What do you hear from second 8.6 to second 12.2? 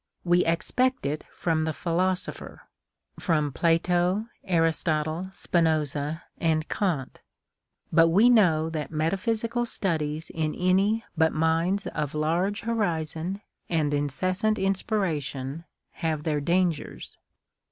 that metaphysical studies in any but minds of